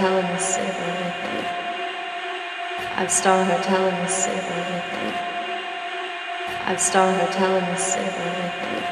[0.00, 1.44] telling us everything.
[2.96, 5.12] I've star her telling us everything.
[6.64, 8.82] I've star her telling us everything.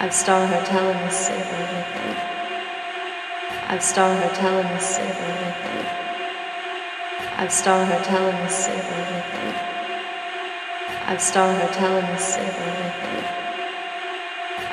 [0.00, 2.16] I've star her telling us everything.
[3.70, 5.86] I've star her telling us everything.
[7.38, 9.54] I've star her telling us everything.
[11.06, 13.24] I've star her telling us everything.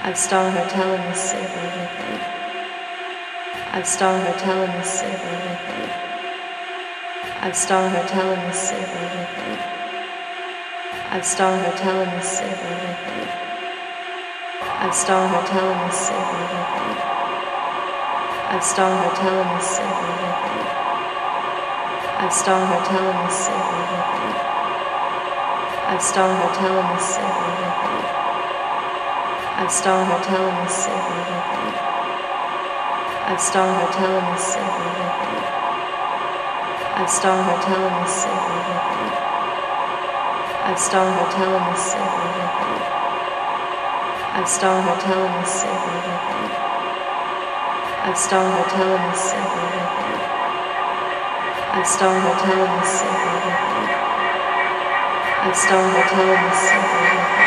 [0.03, 2.40] I've star her telling us everything.
[3.71, 5.15] Five star hotel in the city.
[7.39, 8.83] Five star hotel in the city.
[11.09, 12.51] Five star hotel in the city.
[14.59, 16.19] Five star hotel in the city.
[18.49, 19.87] Five star hotel in the city.
[22.17, 23.71] Five star hotel in the city.
[25.87, 27.25] Five star hotel in the city.
[29.55, 31.90] Five star hotel in the city
[33.31, 35.15] I've stung her talons every hip.
[36.99, 38.83] I've stung her talons every hip.
[40.67, 42.51] I've stung her talons every hip.
[44.35, 46.27] I've stung her talons every hip.
[48.03, 50.11] I've stung her talons every hip.
[51.71, 53.63] I've stung her talons every hip.
[55.39, 57.40] I've stung her talons every hip.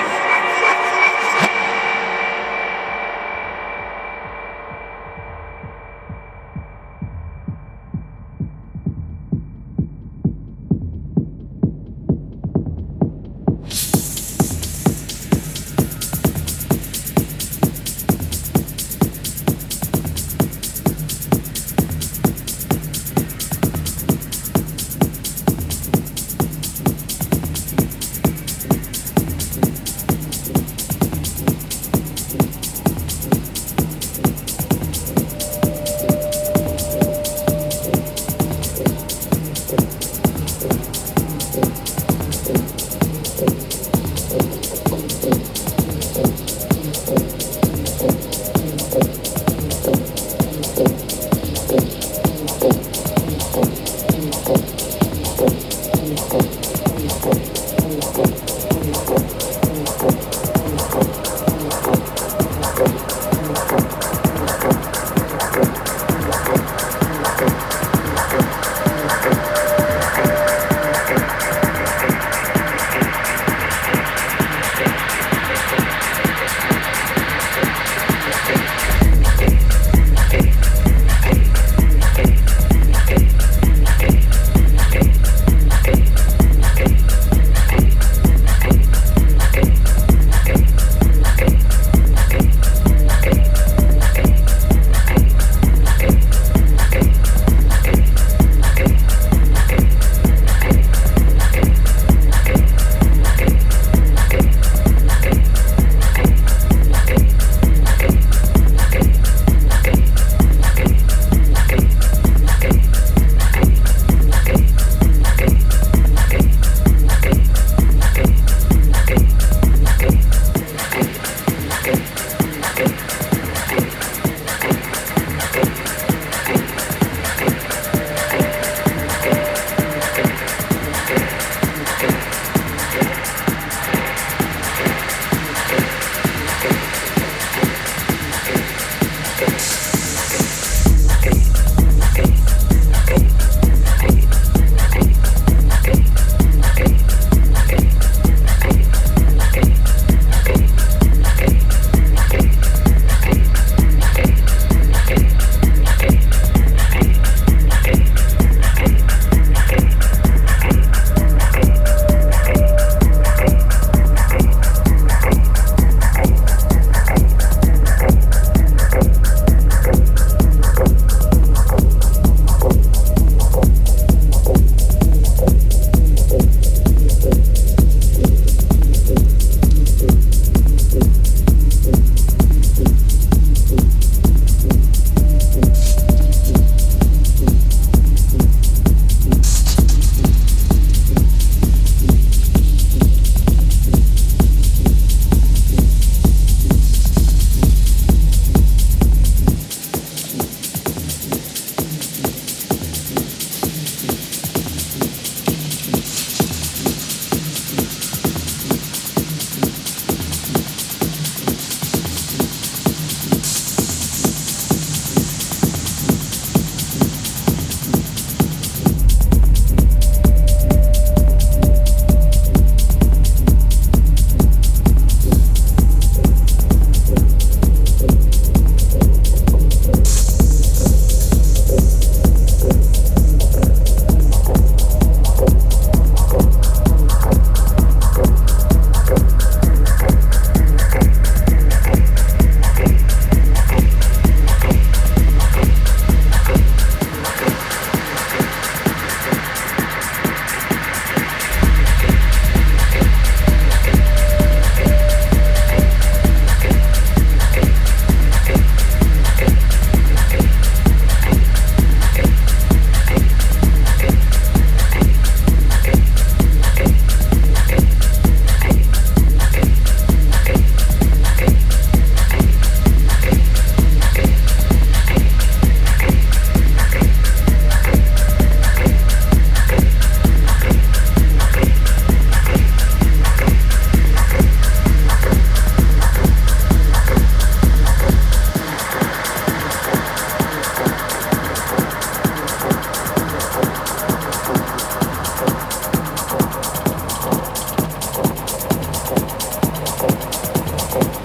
[300.96, 301.23] Oh.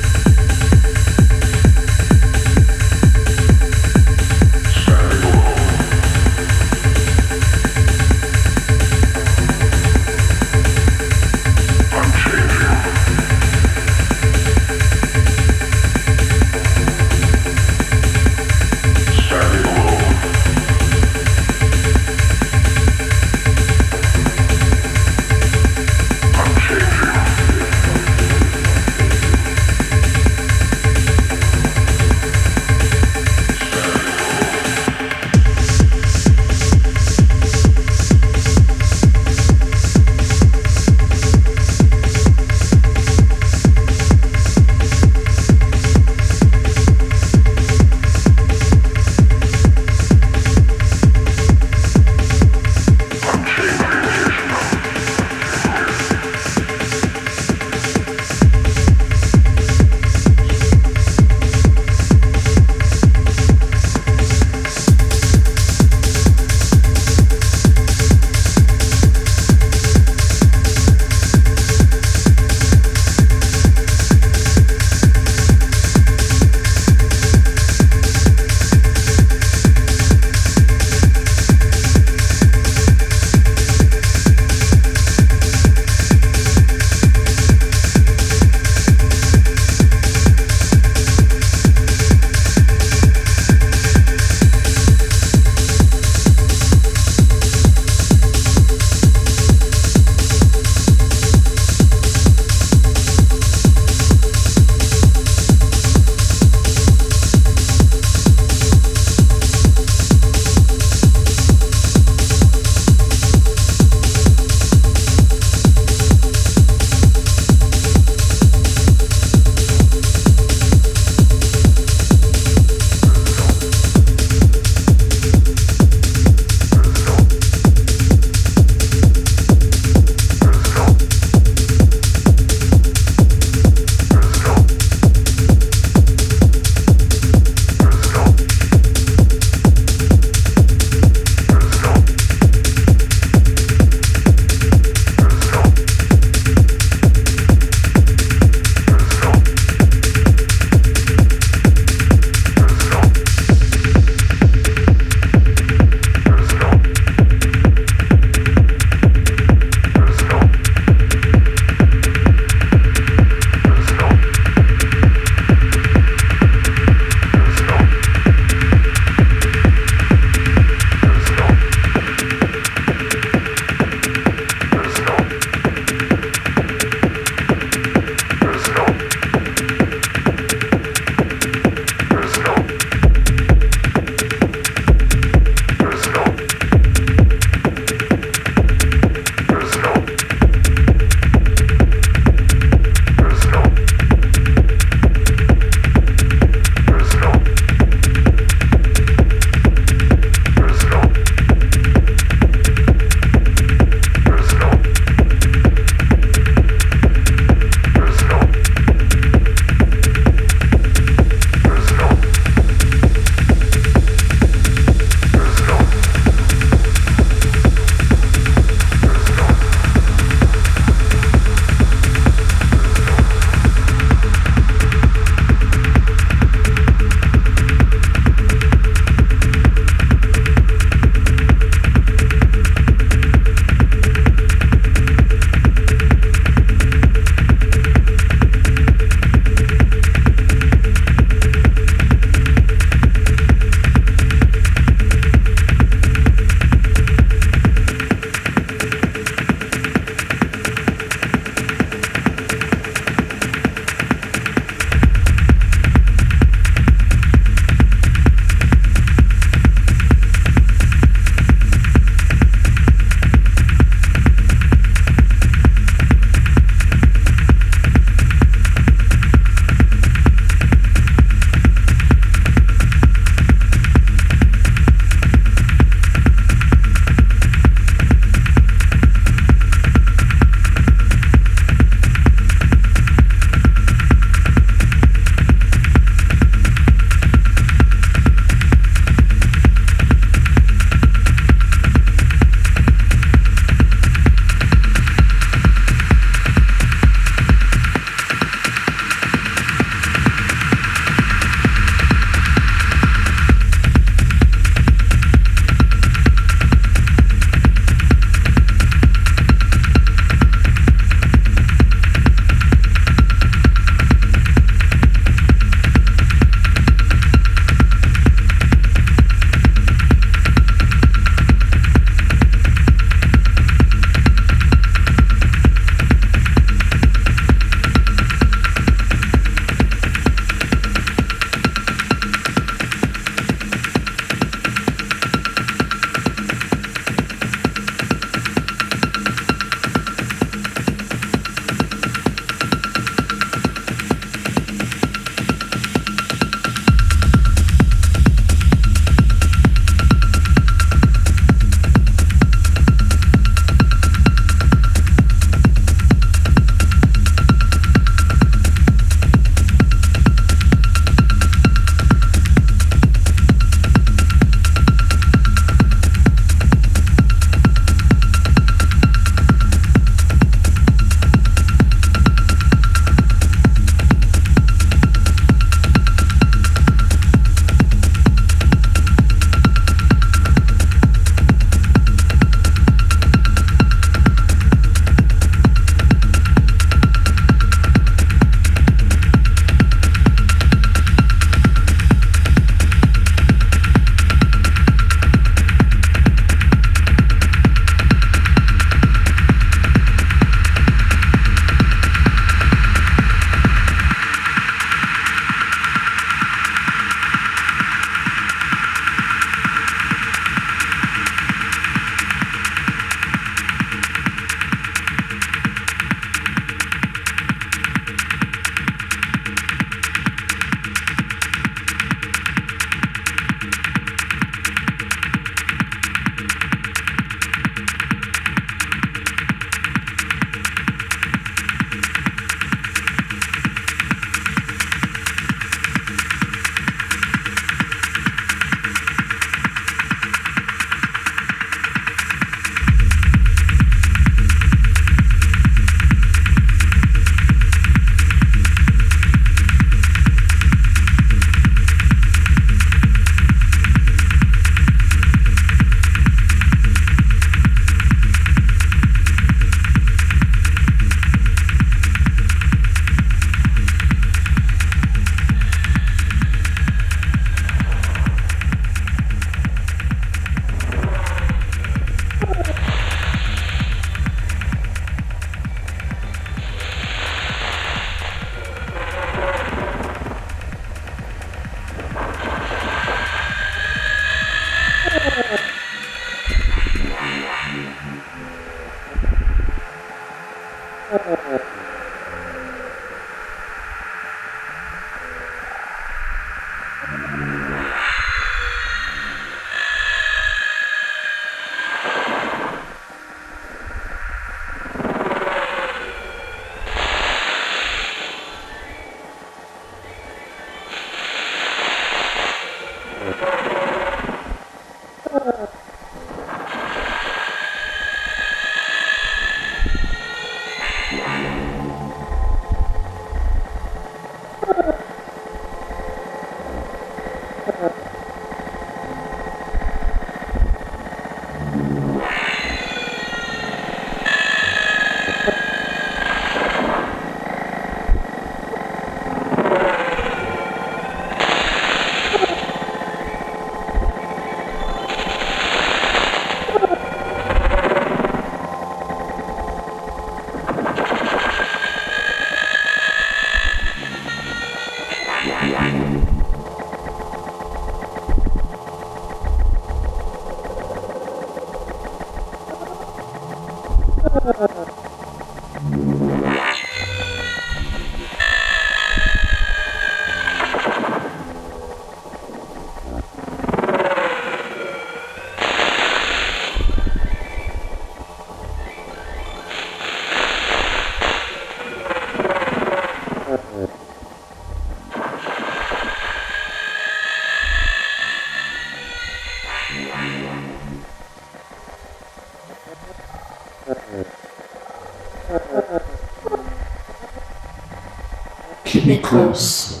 [599.01, 600.00] Keep me close.